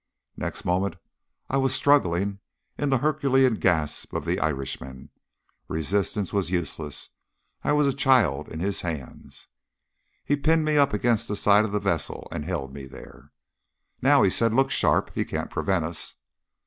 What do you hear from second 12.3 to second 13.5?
and held me there.